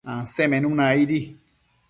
Ansemenuna 0.11 0.83
aidi 0.95 1.21